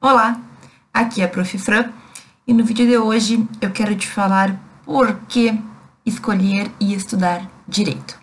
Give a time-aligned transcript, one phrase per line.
[0.00, 0.40] Olá,
[0.94, 1.58] aqui é a Prof.
[1.58, 1.90] Fran
[2.46, 5.60] e no vídeo de hoje eu quero te falar por que
[6.06, 8.16] escolher e estudar direito.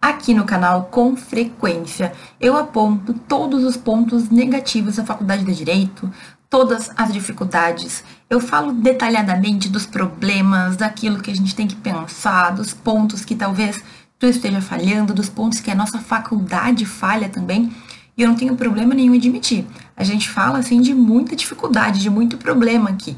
[0.00, 6.08] Aqui no canal, com frequência, eu aponto todos os pontos negativos da faculdade de Direito,
[6.48, 8.04] todas as dificuldades.
[8.30, 13.34] Eu falo detalhadamente dos problemas, daquilo que a gente tem que pensar, dos pontos que
[13.34, 13.82] talvez
[14.18, 17.72] tu esteja falhando, dos pontos que a nossa faculdade falha também.
[18.16, 19.66] E eu não tenho problema nenhum em admitir.
[19.96, 23.16] A gente fala assim de muita dificuldade, de muito problema aqui.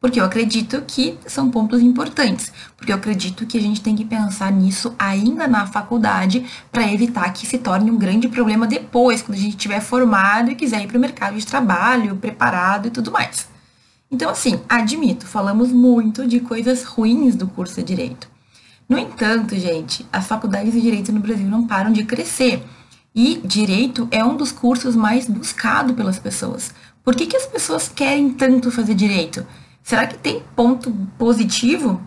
[0.00, 2.52] Porque eu acredito que são pontos importantes.
[2.76, 7.30] Porque eu acredito que a gente tem que pensar nisso ainda na faculdade para evitar
[7.32, 10.86] que se torne um grande problema depois, quando a gente estiver formado e quiser ir
[10.86, 13.48] para o mercado de trabalho, preparado e tudo mais.
[14.10, 18.37] Então, assim, admito, falamos muito de coisas ruins do curso de Direito.
[18.88, 22.64] No entanto, gente, as faculdades de direito no Brasil não param de crescer.
[23.14, 26.72] E direito é um dos cursos mais buscado pelas pessoas.
[27.04, 29.46] Por que, que as pessoas querem tanto fazer direito?
[29.82, 32.00] Será que tem ponto positivo?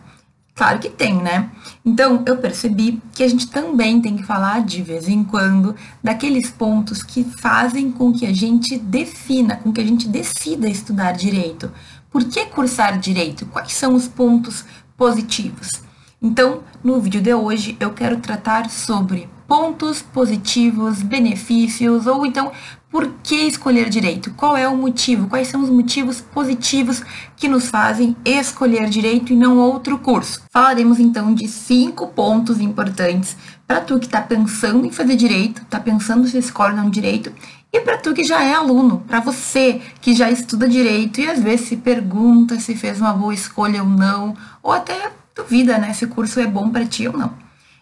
[0.56, 1.52] Claro que tem, né?
[1.86, 6.50] Então, eu percebi que a gente também tem que falar de vez em quando daqueles
[6.50, 11.72] pontos que fazem com que a gente defina, com que a gente decida estudar direito.
[12.10, 13.46] Por que cursar direito?
[13.46, 14.66] Quais são os pontos
[14.98, 15.91] positivos?
[16.24, 22.52] Então, no vídeo de hoje eu quero tratar sobre pontos positivos, benefícios ou então
[22.92, 24.32] por que escolher direito?
[24.36, 25.28] Qual é o motivo?
[25.28, 27.02] Quais são os motivos positivos
[27.36, 30.44] que nos fazem escolher direito e não outro curso?
[30.52, 33.36] Falaremos então de cinco pontos importantes
[33.66, 37.34] para tu que está pensando em fazer direito, está pensando se escolhe ou não direito
[37.74, 41.42] e para tu que já é aluno, para você que já estuda direito e às
[41.42, 46.06] vezes se pergunta se fez uma boa escolha ou não, ou até duvida, né, se
[46.06, 47.34] o curso é bom para ti ou não.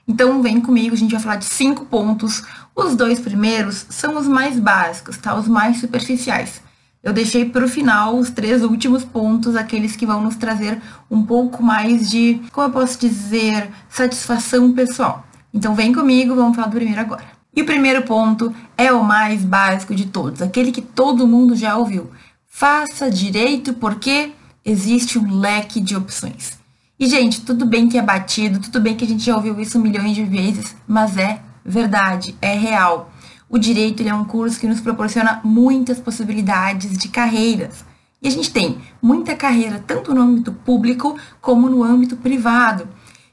[0.08, 2.44] Então vem comigo, a gente vai falar de cinco pontos.
[2.75, 5.36] Os dois primeiros são os mais básicos, tá?
[5.36, 6.61] Os mais superficiais.
[7.03, 11.23] Eu deixei para o final os três últimos pontos, aqueles que vão nos trazer um
[11.23, 15.26] pouco mais de, como eu posso dizer, satisfação pessoal.
[15.54, 17.23] Então vem comigo, vamos falar do primeiro agora.
[17.55, 21.77] E o primeiro ponto é o mais básico de todos, aquele que todo mundo já
[21.77, 22.09] ouviu.
[22.48, 24.32] Faça direito porque
[24.65, 26.58] existe um leque de opções.
[26.99, 29.80] E, gente, tudo bem que é batido, tudo bem que a gente já ouviu isso
[29.80, 33.10] milhões de vezes, mas é verdade, é real.
[33.49, 37.86] O direito é um curso que nos proporciona muitas possibilidades de carreiras.
[38.21, 42.86] E a gente tem muita carreira tanto no âmbito público como no âmbito privado.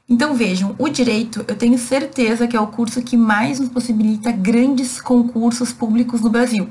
[0.07, 4.31] Então vejam, o direito eu tenho certeza que é o curso que mais nos possibilita
[4.31, 6.69] grandes concursos públicos no Brasil.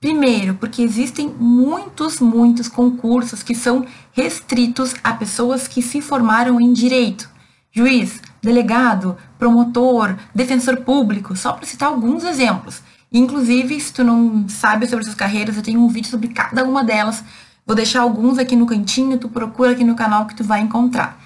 [0.00, 6.72] Primeiro, porque existem muitos, muitos concursos que são restritos a pessoas que se formaram em
[6.72, 7.28] direito.
[7.70, 12.82] Juiz, delegado, promotor, defensor público, só para citar alguns exemplos.
[13.12, 16.82] Inclusive, se tu não sabe sobre essas carreiras, eu tenho um vídeo sobre cada uma
[16.82, 17.22] delas.
[17.66, 21.20] Vou deixar alguns aqui no cantinho, tu procura aqui no canal que tu vai encontrar.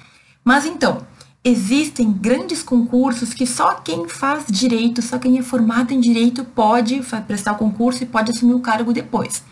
[0.44, 1.06] Mas então,
[1.44, 7.02] existem grandes concursos que só quem faz direito, só quem é formado em direito pode
[7.26, 9.44] prestar o concurso e pode assumir o cargo depois.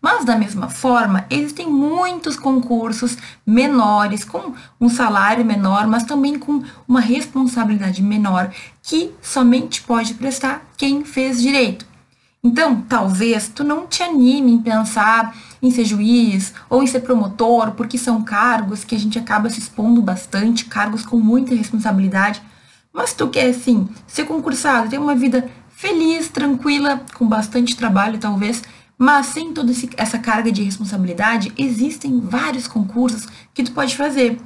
[0.00, 6.62] Mas, da mesma forma, existem muitos concursos menores, com um salário menor, mas também com
[6.86, 11.84] uma responsabilidade menor, que somente pode prestar quem fez direito.
[12.44, 17.72] Então, talvez tu não te anime em pensar em ser juiz ou em ser promotor,
[17.72, 22.42] porque são cargos que a gente acaba se expondo bastante, cargos com muita responsabilidade.
[22.92, 28.62] Mas tu quer, assim, ser concursado, ter uma vida feliz, tranquila, com bastante trabalho, talvez,
[28.98, 34.40] mas sem toda essa carga de responsabilidade, existem vários concursos que tu pode fazer.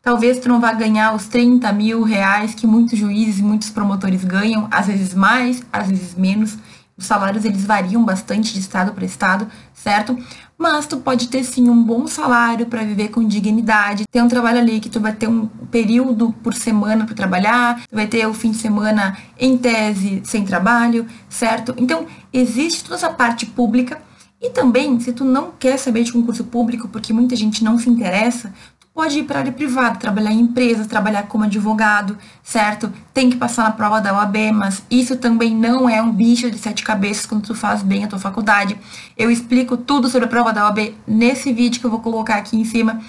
[0.00, 4.22] Talvez tu não vá ganhar os 30 mil reais que muitos juízes e muitos promotores
[4.22, 6.56] ganham, às vezes mais, às vezes menos.
[6.96, 10.16] Os salários eles variam bastante de estado para estado, certo?
[10.58, 14.04] Mas tu pode ter sim um bom salário para viver com dignidade.
[14.10, 17.94] Tem um trabalho ali que tu vai ter um período por semana para trabalhar, tu
[17.94, 21.74] vai ter o fim de semana em tese sem trabalho, certo?
[21.76, 24.00] Então, existe toda essa parte pública
[24.40, 27.88] e também, se tu não quer saber de concurso público, porque muita gente não se
[27.88, 28.52] interessa,
[28.96, 32.90] pode ir para a área privada, trabalhar em empresas, trabalhar como advogado, certo?
[33.12, 36.56] Tem que passar na prova da OAB, mas isso também não é um bicho de
[36.56, 38.78] sete cabeças quando tu faz bem a tua faculdade.
[39.14, 42.56] Eu explico tudo sobre a prova da OAB nesse vídeo que eu vou colocar aqui
[42.56, 43.02] em cima.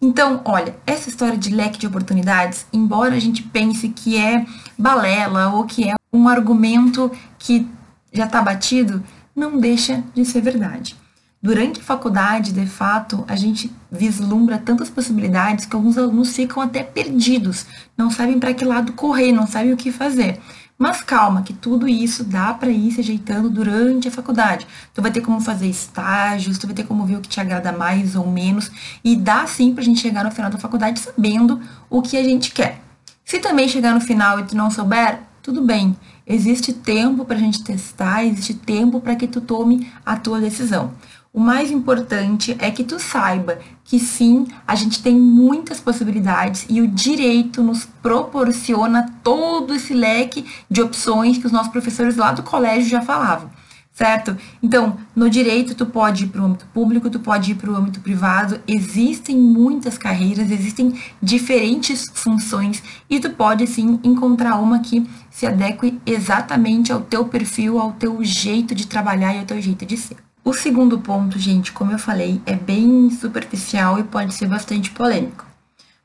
[0.00, 4.46] Então, olha, essa história de leque de oportunidades, embora a gente pense que é
[4.78, 7.68] balela ou que é um argumento que
[8.10, 9.02] já está batido,
[9.36, 11.03] não deixa de ser verdade.
[11.44, 16.82] Durante a faculdade, de fato, a gente vislumbra tantas possibilidades que alguns alunos ficam até
[16.82, 17.66] perdidos,
[17.98, 20.40] não sabem para que lado correr, não sabem o que fazer.
[20.78, 24.66] Mas calma, que tudo isso dá para ir se ajeitando durante a faculdade.
[24.94, 27.70] Tu vai ter como fazer estágios, tu vai ter como ver o que te agrada
[27.72, 28.70] mais ou menos,
[29.04, 32.52] e dá sim pra gente chegar no final da faculdade sabendo o que a gente
[32.52, 32.80] quer.
[33.22, 35.94] Se também chegar no final e tu não souber, tudo bem.
[36.26, 40.92] Existe tempo para a gente testar, existe tempo para que tu tome a tua decisão.
[41.34, 46.80] O mais importante é que tu saiba que sim, a gente tem muitas possibilidades e
[46.80, 52.44] o direito nos proporciona todo esse leque de opções que os nossos professores lá do
[52.44, 53.50] colégio já falavam
[53.92, 54.36] certo?
[54.60, 57.76] Então, no direito, tu pode ir para o âmbito público, tu pode ir para o
[57.76, 65.08] âmbito privado, existem muitas carreiras, existem diferentes funções e tu pode sim encontrar uma que
[65.30, 69.86] se adeque exatamente ao teu perfil, ao teu jeito de trabalhar e ao teu jeito
[69.86, 70.16] de ser.
[70.44, 75.46] O segundo ponto, gente, como eu falei, é bem superficial e pode ser bastante polêmico.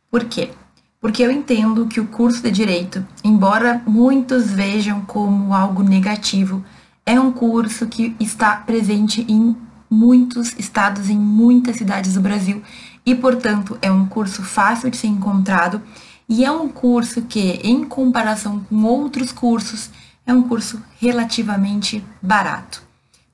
[0.09, 0.51] Por quê?
[1.01, 6.63] Porque eu entendo que o curso de direito, embora muitos vejam como algo negativo,
[7.06, 9.57] é um curso que está presente em
[9.89, 12.63] muitos estados, em muitas cidades do Brasil
[13.06, 15.81] e, portanto, é um curso fácil de ser encontrado
[16.30, 19.89] e é um curso que, em comparação com outros cursos,
[20.25, 22.88] é um curso relativamente barato.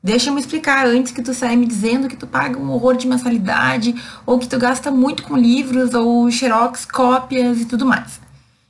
[0.06, 2.96] Deixa eu me explicar antes que tu saia me dizendo que tu paga um horror
[2.96, 8.22] de mensalidade ou que tu gasta muito com livros ou xerox, cópias e tudo mais.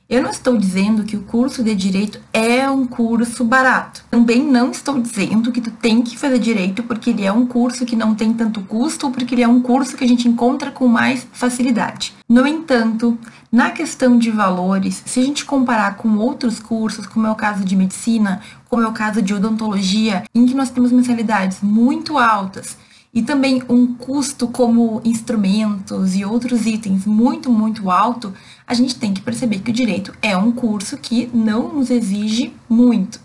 [0.08, 4.02] Eu não estou dizendo que o curso de direito é um curso barato.
[4.10, 7.84] Também não estou dizendo que tu tem que fazer direito porque ele é um curso
[7.84, 10.70] que não tem tanto custo ou porque ele é um curso que a gente encontra
[10.70, 12.14] com mais facilidade.
[12.26, 13.18] No entanto,
[13.56, 17.64] na questão de valores, se a gente comparar com outros cursos, como é o caso
[17.64, 22.76] de medicina, como é o caso de odontologia, em que nós temos mensalidades muito altas,
[23.14, 28.34] e também um custo como instrumentos e outros itens muito, muito alto,
[28.66, 32.52] a gente tem que perceber que o direito é um curso que não nos exige
[32.68, 33.18] muito.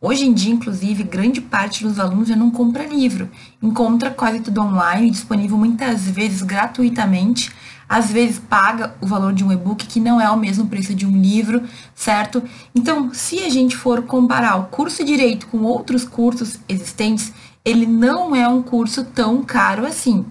[0.00, 3.28] Hoje em dia, inclusive, grande parte dos alunos já não compra livro,
[3.62, 7.52] encontra quase tudo online, disponível muitas vezes gratuitamente,
[7.90, 11.04] às vezes paga o valor de um e-book que não é o mesmo preço de
[11.04, 12.40] um livro, certo?
[12.72, 17.32] Então, se a gente for comparar o curso de direito com outros cursos existentes,
[17.64, 20.24] ele não é um curso tão caro assim.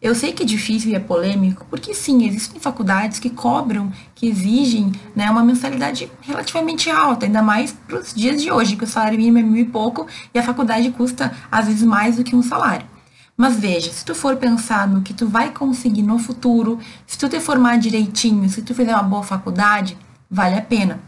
[0.00, 4.26] Eu sei que é difícil e é polêmico, porque sim, existem faculdades que cobram, que
[4.26, 8.86] exigem né, uma mensalidade relativamente alta, ainda mais para os dias de hoje, que o
[8.86, 12.34] salário mínimo é mil e pouco e a faculdade custa às vezes mais do que
[12.34, 12.95] um salário.
[13.36, 17.28] Mas veja, se tu for pensar no que tu vai conseguir no futuro, se tu
[17.28, 19.96] te formar direitinho, se tu fizer uma boa faculdade,
[20.30, 21.00] vale a pena.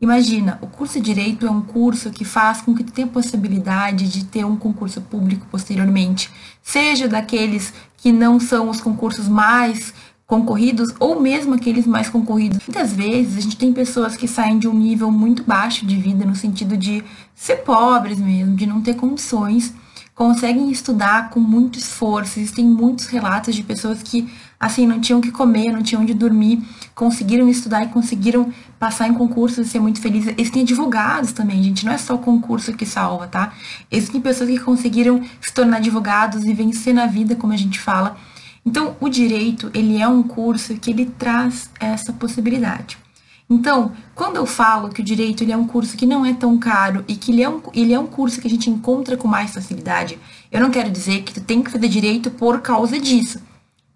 [0.00, 4.08] Imagina, o curso de Direito é um curso que faz com que tu tenha possibilidade
[4.08, 6.30] de ter um concurso público posteriormente,
[6.62, 9.92] seja daqueles que não são os concursos mais
[10.24, 12.60] concorridos ou mesmo aqueles mais concorridos.
[12.64, 16.24] Muitas vezes a gente tem pessoas que saem de um nível muito baixo de vida
[16.24, 17.02] no sentido de
[17.34, 19.74] ser pobres mesmo, de não ter condições,
[20.18, 22.40] conseguem estudar com muito esforço.
[22.40, 24.28] Existem muitos relatos de pessoas que
[24.58, 26.60] assim, não tinham que comer, não tinham onde dormir,
[26.92, 30.34] conseguiram estudar e conseguiram passar em concursos e ser muito felizes.
[30.36, 33.52] Existem advogados também, gente, não é só o concurso que salva, tá?
[33.88, 38.16] Existem pessoas que conseguiram se tornar advogados e vencer na vida, como a gente fala.
[38.66, 42.98] Então, o direito, ele é um curso que ele traz essa possibilidade.
[43.50, 46.58] Então, quando eu falo que o direito ele é um curso que não é tão
[46.58, 49.26] caro e que ele é, um, ele é um curso que a gente encontra com
[49.26, 50.18] mais facilidade,
[50.52, 53.40] eu não quero dizer que tu tem que fazer direito por causa disso.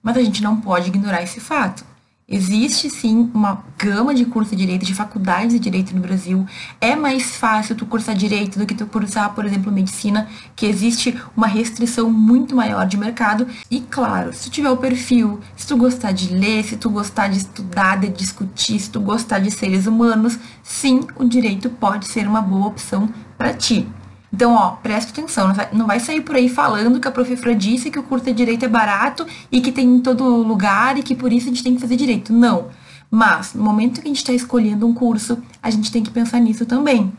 [0.03, 1.85] Mas a gente não pode ignorar esse fato.
[2.33, 6.47] Existe sim uma gama de cursos de direito, de faculdades de direito no Brasil.
[6.81, 11.15] É mais fácil tu cursar direito do que tu cursar, por exemplo, medicina, que existe
[11.37, 13.47] uma restrição muito maior de mercado.
[13.71, 17.29] E claro, se tu tiver o perfil, se tu gostar de ler, se tu gostar
[17.29, 22.27] de estudar, de discutir, se tu gostar de seres humanos, sim, o direito pode ser
[22.27, 23.87] uma boa opção para ti.
[24.33, 27.99] Então, ó, presta atenção, não vai, sair por aí falando que a professora disse que
[27.99, 31.31] o curso de direito é barato e que tem em todo lugar e que por
[31.31, 32.33] isso a gente tem que fazer direito.
[32.33, 32.69] Não.
[33.11, 36.41] Mas, no momento que a gente está escolhendo um curso, a gente tem que pensar
[36.41, 37.12] nisso também,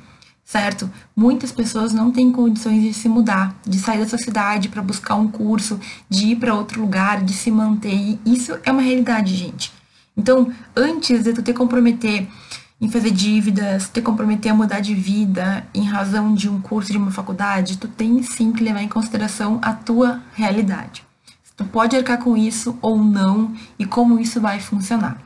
[0.43, 0.89] certo?
[1.15, 5.13] Muitas pessoas não têm condições de se mudar, de sair da sua cidade para buscar
[5.13, 5.79] um curso,
[6.10, 7.93] de ir para outro lugar, de se manter.
[7.93, 9.72] E isso é uma realidade, gente.
[10.17, 12.27] Então, antes de tu te comprometer
[12.83, 16.97] em fazer dívidas, te comprometer a mudar de vida em razão de um curso de
[16.97, 21.01] uma faculdade, tu tem sim que levar em consideração a tua realidade.
[21.55, 25.17] Tu pode arcar com isso ou não e como isso vai funcionar.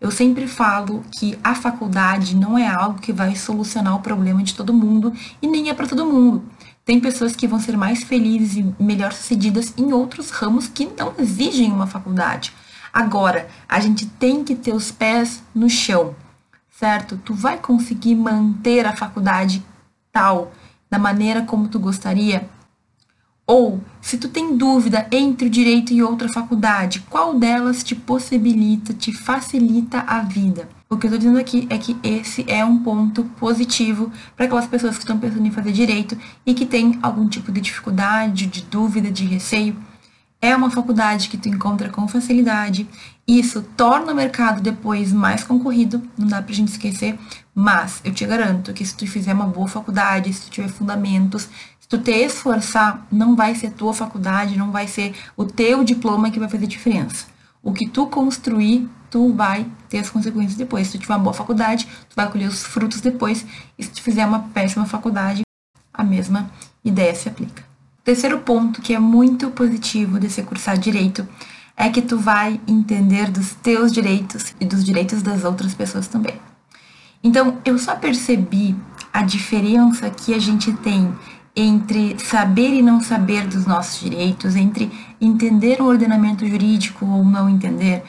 [0.00, 4.54] Eu sempre falo que a faculdade não é algo que vai solucionar o problema de
[4.54, 6.42] todo mundo e nem é para todo mundo.
[6.82, 11.12] Tem pessoas que vão ser mais felizes e melhor sucedidas em outros ramos que não
[11.18, 12.54] exigem uma faculdade.
[12.90, 16.14] Agora, a gente tem que ter os pés no chão
[16.82, 17.16] certo?
[17.16, 19.64] Tu vai conseguir manter a faculdade
[20.10, 20.50] tal,
[20.90, 22.48] da maneira como tu gostaria?
[23.46, 28.92] Ou, se tu tem dúvida entre o direito e outra faculdade, qual delas te possibilita,
[28.92, 30.68] te facilita a vida?
[30.90, 34.66] O que eu estou dizendo aqui é que esse é um ponto positivo para aquelas
[34.66, 38.62] pessoas que estão pensando em fazer direito e que têm algum tipo de dificuldade, de
[38.62, 39.76] dúvida, de receio.
[40.44, 42.88] É uma faculdade que tu encontra com facilidade.
[43.28, 47.16] Isso torna o mercado depois mais concorrido, não dá pra gente esquecer,
[47.54, 51.42] mas eu te garanto que se tu fizer uma boa faculdade, se tu tiver fundamentos,
[51.78, 56.28] se tu te esforçar, não vai ser tua faculdade, não vai ser o teu diploma
[56.28, 57.26] que vai fazer diferença.
[57.62, 60.88] O que tu construir, tu vai ter as consequências depois.
[60.88, 63.46] Se tu tiver uma boa faculdade, tu vai colher os frutos depois.
[63.78, 65.42] E se tu fizer uma péssima faculdade,
[65.94, 66.50] a mesma
[66.84, 67.71] ideia se aplica.
[68.04, 71.26] Terceiro ponto que é muito positivo de se cursar direito
[71.76, 76.34] é que tu vai entender dos teus direitos e dos direitos das outras pessoas também.
[77.22, 78.74] Então, eu só percebi
[79.12, 81.14] a diferença que a gente tem
[81.54, 84.90] entre saber e não saber dos nossos direitos, entre
[85.20, 88.02] entender o ordenamento jurídico ou não entender,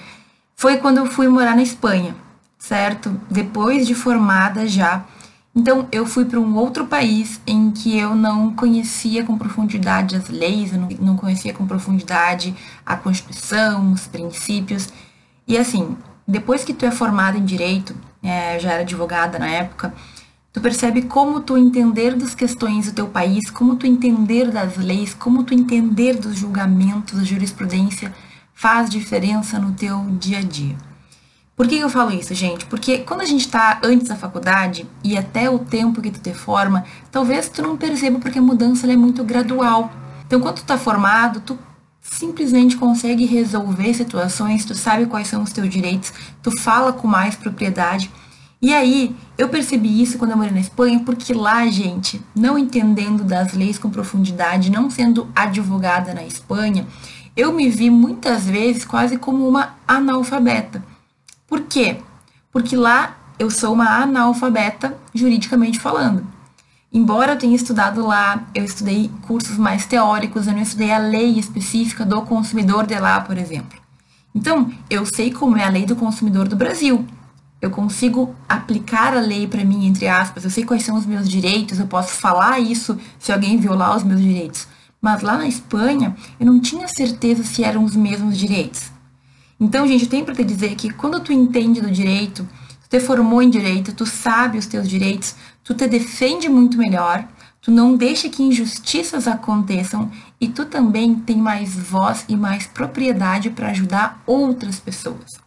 [0.55, 2.15] foi quando eu fui morar na Espanha,
[2.57, 3.19] certo?
[3.29, 5.03] Depois de formada já.
[5.55, 10.27] Então, eu fui para um outro país em que eu não conhecia com profundidade as
[10.27, 14.89] leis, eu não, conhecia com profundidade a Constituição, os princípios.
[15.47, 15.95] E assim,
[16.27, 19.93] depois que tu é formada em Direito, é, já era advogada na época,
[20.51, 25.13] tu percebe como tu entender das questões do teu país, como tu entender das leis,
[25.13, 28.11] como tu entender dos julgamentos, da jurisprudência,
[28.55, 30.75] faz diferença no teu dia a dia.
[31.55, 32.65] Por que eu falo isso, gente?
[32.65, 36.33] Porque quando a gente está antes da faculdade e até o tempo que tu te
[36.33, 39.91] forma, talvez tu não perceba porque a mudança é muito gradual.
[40.25, 41.59] Então, quando tu tá formado, tu
[42.01, 47.35] simplesmente consegue resolver situações, tu sabe quais são os teus direitos, tu fala com mais
[47.35, 48.09] propriedade.
[48.59, 53.23] E aí, eu percebi isso quando eu morei na Espanha, porque lá, gente, não entendendo
[53.23, 56.87] das leis com profundidade, não sendo advogada na Espanha,
[57.37, 60.92] eu me vi muitas vezes quase como uma analfabeta.
[61.53, 61.97] Por quê?
[62.51, 66.25] Porque lá eu sou uma analfabeta juridicamente falando.
[66.91, 71.37] Embora eu tenha estudado lá, eu estudei cursos mais teóricos, eu não estudei a lei
[71.37, 73.79] específica do consumidor de lá, por exemplo.
[74.33, 77.05] Então, eu sei como é a lei do consumidor do Brasil.
[77.61, 81.29] Eu consigo aplicar a lei para mim, entre aspas, eu sei quais são os meus
[81.29, 84.67] direitos, eu posso falar isso se alguém violar os meus direitos.
[84.99, 88.92] Mas lá na Espanha, eu não tinha certeza se eram os mesmos direitos.
[89.63, 92.45] Então, gente, tenho para te dizer que quando tu entende do direito,
[92.83, 97.25] tu te formou em direito, tu sabe os teus direitos, tu te defende muito melhor,
[97.61, 103.51] tu não deixa que injustiças aconteçam e tu também tem mais voz e mais propriedade
[103.51, 105.39] para ajudar outras pessoas.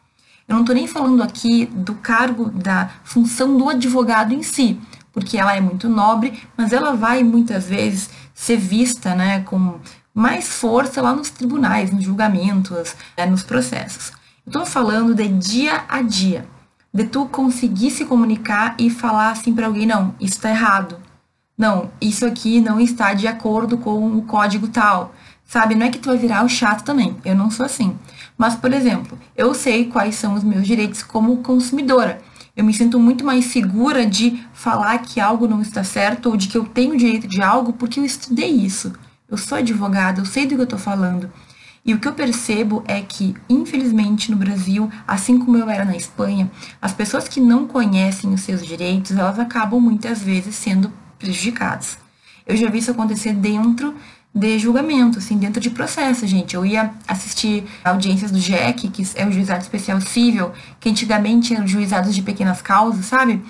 [0.48, 4.80] Eu não estou nem falando aqui do cargo, da função do advogado em si,
[5.12, 9.78] porque ela é muito nobre, mas ela vai muitas vezes ser vista né, com
[10.16, 14.12] mais força lá nos tribunais, nos julgamentos, né, nos processos.
[14.46, 16.46] Estou falando de dia a dia,
[16.92, 20.96] de tu conseguir se comunicar e falar assim para alguém, não, isso está errado.
[21.58, 25.14] Não, isso aqui não está de acordo com o código tal.
[25.44, 27.94] Sabe, não é que tu vai virar o chato também, eu não sou assim.
[28.38, 32.22] Mas, por exemplo, eu sei quais são os meus direitos como consumidora.
[32.56, 36.48] Eu me sinto muito mais segura de falar que algo não está certo ou de
[36.48, 38.94] que eu tenho direito de algo porque eu estudei isso.
[39.28, 41.30] Eu sou advogada, eu sei do que eu estou falando.
[41.84, 45.96] E o que eu percebo é que, infelizmente, no Brasil, assim como eu era na
[45.96, 46.50] Espanha,
[46.82, 51.98] as pessoas que não conhecem os seus direitos, elas acabam muitas vezes sendo prejudicadas.
[52.46, 53.94] Eu já vi isso acontecer dentro
[54.32, 56.54] de julgamento, assim, dentro de processo, gente.
[56.54, 61.66] Eu ia assistir audiências do GEC, que é o Juizado Especial Cível, que antigamente eram
[61.66, 63.42] juizados de pequenas causas, sabe?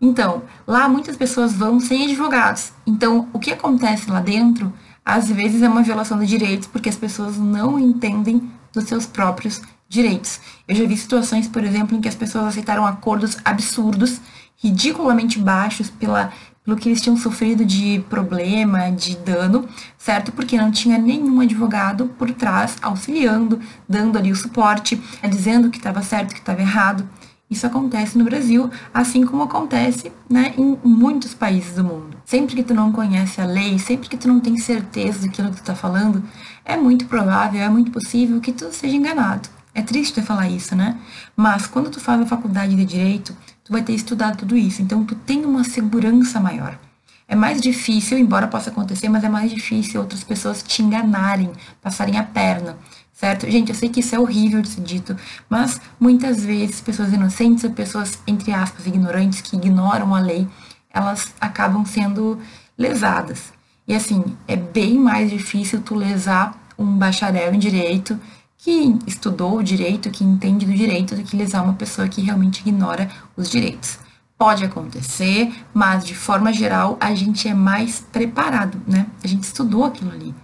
[0.00, 2.72] Então, lá muitas pessoas vão sem advogados.
[2.86, 4.72] Então, o que acontece lá dentro
[5.04, 9.60] às vezes é uma violação de direitos porque as pessoas não entendem dos seus próprios
[9.88, 10.40] direitos.
[10.66, 14.20] Eu já vi situações, por exemplo, em que as pessoas aceitaram acordos absurdos,
[14.56, 16.32] ridiculamente baixos pela,
[16.64, 19.68] pelo que eles tinham sofrido de problema, de dano,
[19.98, 20.32] certo?
[20.32, 26.02] Porque não tinha nenhum advogado por trás auxiliando, dando ali o suporte, dizendo que estava
[26.02, 27.08] certo, que estava errado.
[27.50, 32.16] Isso acontece no Brasil, assim como acontece né, em muitos países do mundo.
[32.24, 35.56] Sempre que tu não conhece a lei, sempre que tu não tem certeza daquilo que
[35.56, 36.22] tu está falando,
[36.64, 39.48] é muito provável, é muito possível que tu seja enganado.
[39.74, 40.98] É triste tu falar isso, né?
[41.36, 45.04] Mas quando tu faz a faculdade de direito, tu vai ter estudado tudo isso, então
[45.04, 46.78] tu tem uma segurança maior.
[47.26, 51.50] É mais difícil, embora possa acontecer, mas é mais difícil outras pessoas te enganarem,
[51.82, 52.76] passarem a perna,
[53.14, 53.48] certo?
[53.48, 55.16] Gente, eu sei que isso é horrível de ser dito,
[55.48, 60.46] mas muitas vezes pessoas inocentes, pessoas, entre aspas, ignorantes, que ignoram a lei,
[60.90, 62.38] elas acabam sendo
[62.76, 63.52] lesadas.
[63.86, 68.18] E assim, é bem mais difícil tu lesar um bacharel em direito
[68.58, 72.60] que estudou o direito, que entende do direito, do que lesar uma pessoa que realmente
[72.60, 73.98] ignora os direitos.
[74.38, 79.06] Pode acontecer, mas de forma geral a gente é mais preparado, né?
[79.22, 80.34] A gente estudou aquilo ali.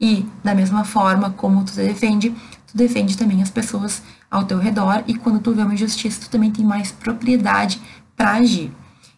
[0.00, 2.30] E da mesma forma como tu defende,
[2.66, 6.30] tu defende também as pessoas ao teu redor e quando tu vê uma injustiça, tu
[6.30, 7.80] também tem mais propriedade
[8.16, 8.72] para agir.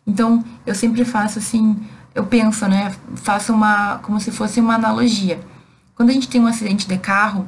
[0.07, 1.77] Então, eu sempre faço assim,
[2.15, 5.41] eu penso, né, faço uma como se fosse uma analogia.
[5.95, 7.47] Quando a gente tem um acidente de carro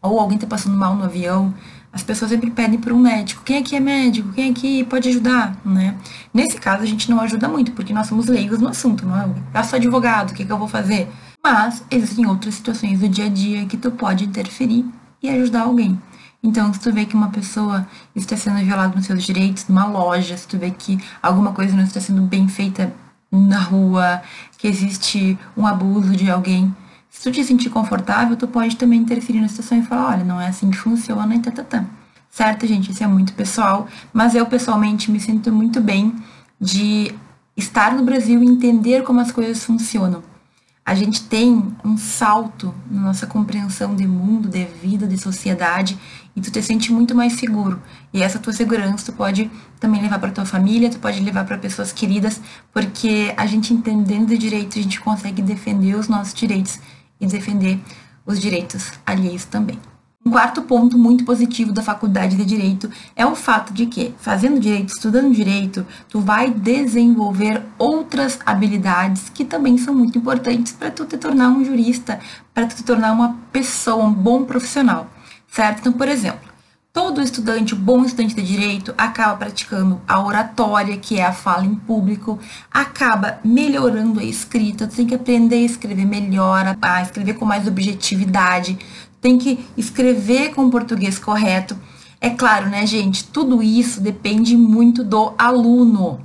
[0.00, 1.52] ou alguém está passando mal no avião,
[1.92, 3.42] as pessoas sempre pedem para um médico.
[3.44, 4.32] Quem aqui é médico?
[4.32, 5.56] Quem aqui pode ajudar?
[5.64, 5.96] Né?
[6.32, 9.28] Nesse caso, a gente não ajuda muito, porque nós somos leigos no assunto, não é?
[9.54, 11.08] Eu sou advogado, o que, que eu vou fazer?
[11.44, 14.82] Mas existem outras situações do dia a dia que tu pode interferir
[15.22, 16.00] e ajudar alguém.
[16.42, 17.86] Então, se tu vê que uma pessoa
[18.16, 21.84] está sendo violada nos seus direitos numa loja, se tu vê que alguma coisa não
[21.84, 22.94] está sendo bem feita
[23.30, 24.22] na rua,
[24.56, 26.74] que existe um abuso de alguém,
[27.10, 30.40] se tu te sentir confortável, tu pode também interferir na situação e falar, olha, não
[30.40, 31.84] é assim que funciona e tatatã.
[32.30, 32.90] Certo, gente?
[32.90, 36.14] Isso é muito pessoal, mas eu pessoalmente me sinto muito bem
[36.58, 37.14] de
[37.54, 40.33] estar no Brasil e entender como as coisas funcionam.
[40.86, 45.98] A gente tem um salto na nossa compreensão de mundo, de vida, de sociedade,
[46.36, 47.80] e tu te sente muito mais seguro.
[48.12, 49.50] E essa tua segurança tu pode
[49.80, 52.38] também levar para tua família, tu pode levar para pessoas queridas,
[52.70, 56.78] porque a gente entendendo de direito, a gente consegue defender os nossos direitos
[57.18, 57.80] e defender
[58.26, 59.78] os direitos alheios também.
[60.26, 64.58] Um quarto ponto muito positivo da faculdade de direito é o fato de que, fazendo
[64.58, 71.04] direito, estudando direito, tu vai desenvolver outras habilidades que também são muito importantes para tu
[71.04, 72.20] te tornar um jurista,
[72.54, 75.10] para tu te tornar uma pessoa, um bom profissional,
[75.46, 75.80] certo?
[75.80, 76.54] Então, por exemplo,
[76.94, 81.74] Todo estudante, bom estudante de direito, acaba praticando a oratória, que é a fala em
[81.74, 82.38] público,
[82.70, 88.78] acaba melhorando a escrita, tem que aprender a escrever melhor, a escrever com mais objetividade,
[89.24, 91.74] tem que escrever com o português correto.
[92.20, 93.24] É claro, né, gente?
[93.24, 96.20] Tudo isso depende muito do aluno.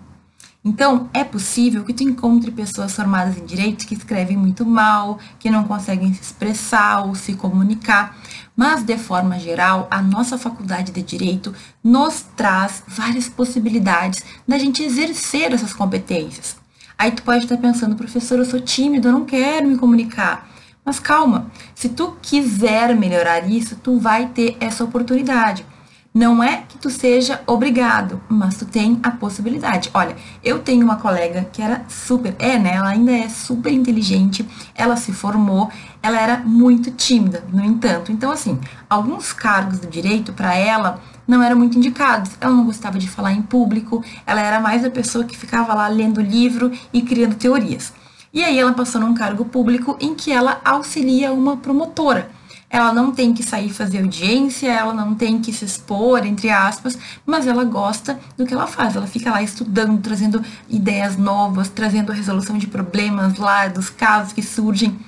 [0.65, 5.49] Então, é possível que tu encontre pessoas formadas em direito que escrevem muito mal, que
[5.49, 8.17] não conseguem se expressar ou se comunicar,
[8.53, 14.83] mas de forma geral, a nossa faculdade de direito nos traz várias possibilidades da gente
[14.83, 16.57] exercer essas competências.
[16.97, 20.48] Aí tu pode estar pensando, professor, eu sou tímido, eu não quero me comunicar.
[20.89, 25.63] Mas calma, se tu quiser melhorar isso, tu vai ter essa oportunidade.
[26.11, 29.91] Não é que tu seja obrigado, mas tu tem a possibilidade.
[29.93, 32.73] Olha, eu tenho uma colega que era super, é, né?
[32.73, 35.69] Ela ainda é super inteligente, ela se formou,
[36.01, 38.11] ela era muito tímida, no entanto.
[38.11, 42.31] Então, assim, alguns cargos do direito para ela não eram muito indicados.
[42.41, 45.87] Ela não gostava de falar em público, ela era mais a pessoa que ficava lá
[45.87, 47.93] lendo livro e criando teorias.
[48.33, 52.29] E aí ela passou num cargo público em que ela auxilia uma promotora
[52.69, 56.97] ela não tem que sair fazer audiência, ela não tem que se expor, entre aspas,
[57.25, 58.95] mas ela gosta do que ela faz.
[58.95, 64.33] Ela fica lá estudando, trazendo ideias novas, trazendo a resolução de problemas lá, dos casos
[64.33, 64.99] que surgem.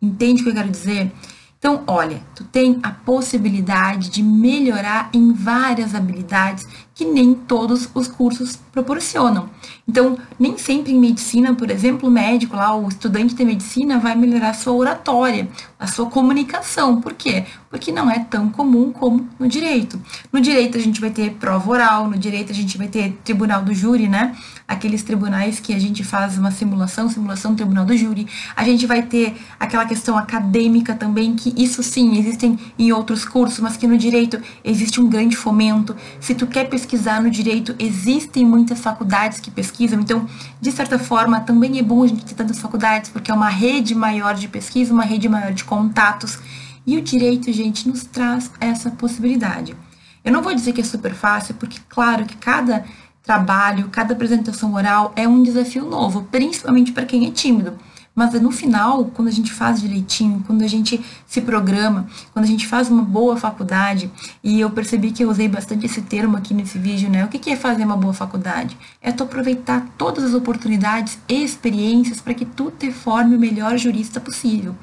[0.00, 1.12] Entende o que eu quero dizer?
[1.60, 8.08] Então, olha, tu tem a possibilidade de melhorar em várias habilidades que nem todos os
[8.08, 9.50] cursos proporcionam.
[9.86, 14.14] Então, nem sempre em medicina, por exemplo, o médico lá, o estudante de medicina vai
[14.14, 16.98] melhorar a sua oratória, a sua comunicação.
[16.98, 17.44] Por quê?
[17.68, 20.00] Porque não é tão comum como no direito.
[20.32, 23.62] No direito a gente vai ter prova oral, no direito a gente vai ter tribunal
[23.62, 24.34] do júri, né?
[24.70, 28.28] Aqueles tribunais que a gente faz uma simulação, simulação tribunal do júri.
[28.54, 33.58] A gente vai ter aquela questão acadêmica também, que isso sim, existem em outros cursos,
[33.58, 35.96] mas que no direito existe um grande fomento.
[36.20, 40.24] Se tu quer pesquisar no direito, existem muitas faculdades que pesquisam, então,
[40.60, 43.92] de certa forma, também é bom a gente ter tantas faculdades, porque é uma rede
[43.92, 46.38] maior de pesquisa, uma rede maior de contatos,
[46.86, 49.76] e o direito, gente, nos traz essa possibilidade.
[50.24, 52.84] Eu não vou dizer que é super fácil, porque, claro, que cada
[53.22, 57.76] trabalho, cada apresentação oral é um desafio novo, principalmente para quem é tímido.
[58.14, 62.48] Mas no final, quando a gente faz direitinho, quando a gente se programa, quando a
[62.48, 64.10] gente faz uma boa faculdade,
[64.42, 67.24] e eu percebi que eu usei bastante esse termo aqui nesse vídeo, né?
[67.24, 68.76] O que é fazer uma boa faculdade?
[69.00, 73.78] É tu aproveitar todas as oportunidades e experiências para que tu te forme o melhor
[73.78, 74.74] jurista possível.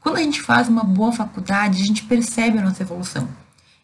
[0.00, 3.41] Quando a gente faz uma boa faculdade, a gente percebe a nossa evolução.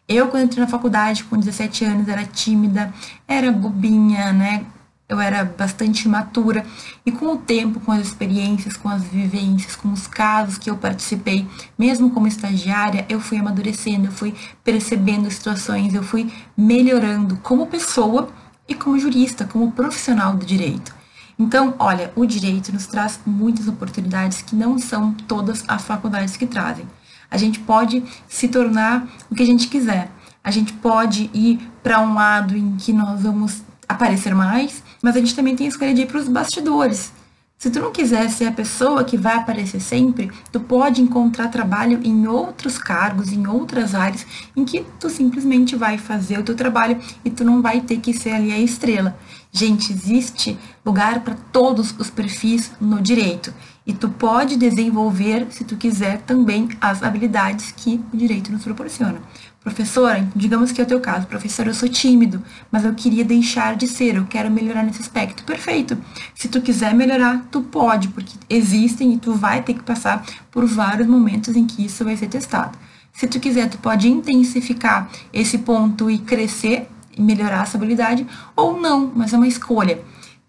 [0.09, 2.91] Eu, quando entrei na faculdade com 17 anos, era tímida,
[3.27, 4.65] era bobinha, né?
[5.09, 6.63] eu era bastante imatura
[7.03, 10.77] e com o tempo, com as experiências, com as vivências, com os casos que eu
[10.77, 17.65] participei, mesmo como estagiária, eu fui amadurecendo, eu fui percebendo situações, eu fui melhorando como
[17.65, 18.29] pessoa
[18.67, 20.93] e como jurista, como profissional do direito.
[21.39, 26.45] Então, olha, o direito nos traz muitas oportunidades que não são todas as faculdades que
[26.45, 26.85] trazem.
[27.29, 30.11] A gente pode se tornar o que a gente quiser.
[30.43, 35.19] A gente pode ir para um lado em que nós vamos aparecer mais, mas a
[35.19, 37.11] gente também tem a escolha de ir para os bastidores.
[37.59, 41.99] Se tu não quiser ser a pessoa que vai aparecer sempre, tu pode encontrar trabalho
[42.05, 46.97] em outros cargos, em outras áreas, em que tu simplesmente vai fazer o teu trabalho
[47.25, 49.19] e tu não vai ter que ser ali a estrela.
[49.51, 53.53] Gente, existe lugar para todos os perfis no direito.
[53.89, 59.19] E tu pode desenvolver, se tu quiser, também as habilidades que o direito nos proporciona.
[59.63, 62.39] Professora, digamos que é o teu caso, professor, eu sou tímido,
[62.71, 65.43] mas eu queria deixar de ser, eu quero melhorar nesse aspecto.
[65.43, 65.97] Perfeito.
[66.35, 70.67] Se tu quiser melhorar, tu pode, porque existem e tu vai ter que passar por
[70.67, 72.77] vários momentos em que isso vai ser testado.
[73.11, 78.23] Se tu quiser, tu pode intensificar esse ponto e crescer e melhorar essa habilidade,
[78.55, 79.99] ou não, mas é uma escolha.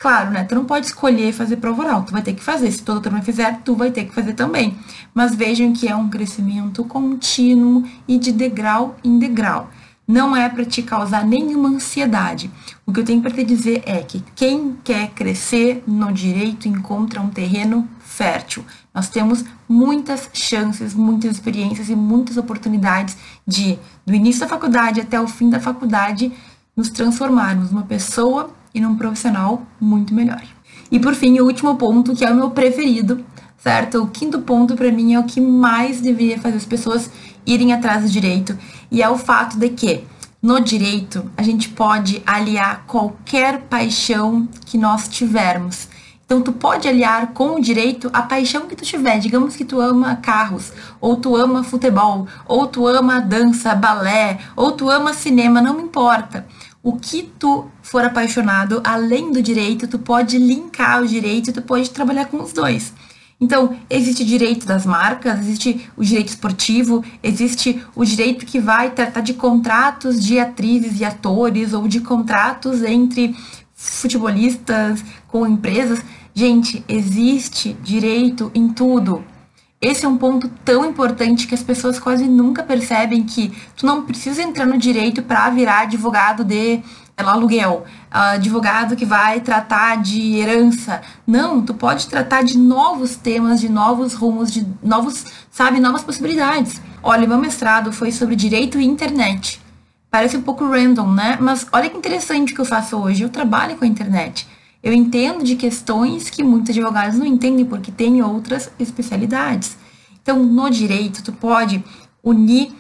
[0.00, 0.44] Claro, né?
[0.44, 2.72] Tu não pode escolher fazer prova oral, tu vai ter que fazer.
[2.72, 4.78] Se toda turma fizer, tu vai ter que fazer também.
[5.12, 9.68] Mas vejam que é um crescimento contínuo e de degrau em degrau.
[10.08, 12.50] Não é para te causar nenhuma ansiedade.
[12.86, 17.20] O que eu tenho para te dizer é que quem quer crescer no direito encontra
[17.20, 18.64] um terreno fértil.
[18.94, 25.20] Nós temos muitas chances, muitas experiências e muitas oportunidades de, do início da faculdade até
[25.20, 26.32] o fim da faculdade,
[26.74, 30.42] nos transformarmos numa pessoa e num profissional muito melhor.
[30.90, 33.24] E por fim, o último ponto, que é o meu preferido,
[33.58, 34.02] certo?
[34.02, 37.10] O quinto ponto para mim é o que mais deveria fazer as pessoas
[37.46, 38.56] irem atrás do direito,
[38.90, 40.04] e é o fato de que
[40.42, 45.88] no direito a gente pode aliar qualquer paixão que nós tivermos.
[46.24, 49.18] Então tu pode aliar com o direito a paixão que tu tiver.
[49.18, 54.70] Digamos que tu ama carros, ou tu ama futebol, ou tu ama dança, balé, ou
[54.72, 56.46] tu ama cinema, não importa
[56.82, 61.90] o que tu for apaixonado, além do direito, tu pode linkar o direito, tu pode
[61.90, 62.92] trabalhar com os dois.
[63.40, 68.90] Então, existe o direito das marcas, existe o direito esportivo, existe o direito que vai
[68.90, 73.34] tratar de contratos de atrizes e atores ou de contratos entre
[73.74, 76.02] futebolistas com empresas.
[76.34, 79.24] Gente, existe direito em tudo.
[79.80, 84.02] Esse é um ponto tão importante que as pessoas quase nunca percebem que tu não
[84.02, 86.82] precisa entrar no direito para virar advogado de
[87.16, 91.00] aluguel, uh, advogado que vai tratar de herança.
[91.26, 96.80] Não, tu pode tratar de novos temas, de novos rumos, de novos, sabe, novas possibilidades.
[97.02, 99.62] Olha, meu mestrado foi sobre direito e internet.
[100.10, 101.38] Parece um pouco random, né?
[101.40, 103.22] Mas olha que interessante que eu faço hoje.
[103.22, 104.46] Eu trabalho com a internet.
[104.82, 109.76] Eu entendo de questões que muitos advogados não entendem porque tem outras especialidades.
[110.22, 111.84] Então, no direito, tu pode
[112.22, 112.72] unir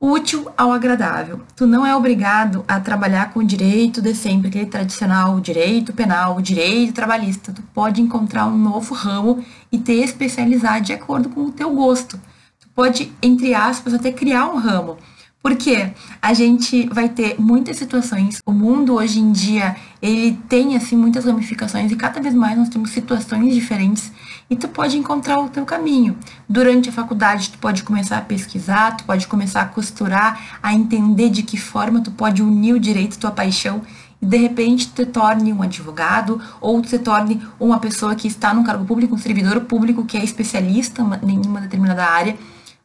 [0.00, 1.42] útil ao agradável.
[1.54, 6.40] Tu não é obrigado a trabalhar com o direito de sempre, aquele tradicional, direito penal,
[6.40, 7.52] direito trabalhista.
[7.52, 12.18] Tu pode encontrar um novo ramo e te especializar de acordo com o teu gosto.
[12.58, 14.96] Tu pode, entre aspas, até criar um ramo.
[15.42, 18.42] Porque a gente vai ter muitas situações.
[18.44, 22.68] O mundo hoje em dia, ele tem assim muitas ramificações e cada vez mais nós
[22.68, 24.12] temos situações diferentes
[24.50, 26.14] e tu pode encontrar o teu caminho.
[26.46, 31.30] Durante a faculdade, tu pode começar a pesquisar, tu pode começar a costurar, a entender
[31.30, 33.80] de que forma tu pode unir o direito à tua paixão
[34.20, 38.62] e de repente te torne um advogado ou te torne uma pessoa que está no
[38.62, 42.36] cargo público, um servidor público que é especialista em uma determinada área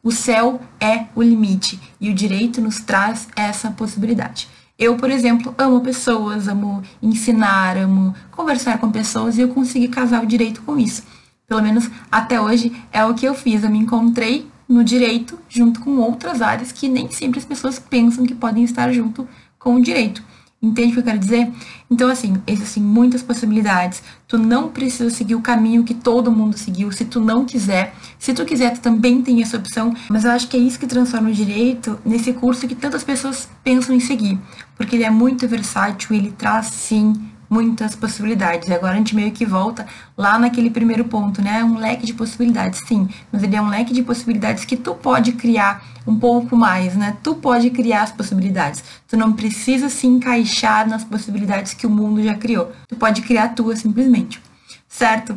[0.06, 4.48] o céu é o limite e o direito nos traz essa possibilidade.
[4.78, 10.22] Eu, por exemplo, amo pessoas, amo ensinar, amo conversar com pessoas e eu consegui casar
[10.22, 11.02] o direito com isso.
[11.48, 13.64] Pelo menos até hoje é o que eu fiz.
[13.64, 18.24] Eu me encontrei no direito junto com outras áreas que nem sempre as pessoas pensam
[18.24, 20.22] que podem estar junto com o direito.
[20.60, 21.52] Entende o que eu quero dizer?
[21.90, 24.02] Então, assim, existem muitas possibilidades.
[24.26, 27.94] Tu não precisa seguir o caminho que todo mundo seguiu, se tu não quiser.
[28.18, 29.94] Se tu quiser, tu também tem essa opção.
[30.08, 33.48] Mas eu acho que é isso que transforma o direito nesse curso que tantas pessoas
[33.62, 34.38] pensam em seguir.
[34.76, 37.12] Porque ele é muito versátil, ele traz, sim,
[37.48, 38.70] muitas possibilidades.
[38.70, 41.62] Agora a gente meio que volta lá naquele primeiro ponto, né?
[41.64, 45.32] Um leque de possibilidades, sim, mas ele é um leque de possibilidades que tu pode
[45.32, 47.16] criar um pouco mais, né?
[47.22, 48.82] Tu pode criar as possibilidades.
[49.08, 52.72] Tu não precisa se encaixar nas possibilidades que o mundo já criou.
[52.88, 54.40] Tu pode criar a tua simplesmente.
[54.88, 55.36] Certo?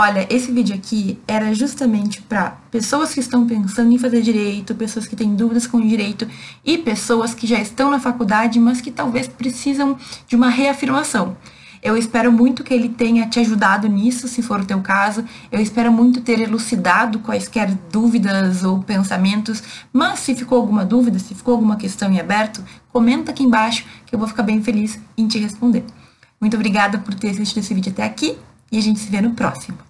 [0.00, 5.08] Olha, esse vídeo aqui era justamente para pessoas que estão pensando em fazer direito, pessoas
[5.08, 6.24] que têm dúvidas com direito
[6.64, 11.36] e pessoas que já estão na faculdade, mas que talvez precisam de uma reafirmação.
[11.82, 15.24] Eu espero muito que ele tenha te ajudado nisso, se for o teu caso.
[15.50, 19.64] Eu espero muito ter elucidado quaisquer dúvidas ou pensamentos.
[19.92, 24.14] Mas se ficou alguma dúvida, se ficou alguma questão em aberto, comenta aqui embaixo que
[24.14, 25.84] eu vou ficar bem feliz em te responder.
[26.40, 28.38] Muito obrigada por ter assistido esse vídeo até aqui
[28.70, 29.87] e a gente se vê no próximo.